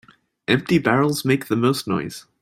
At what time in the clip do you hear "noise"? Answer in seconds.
1.87-2.25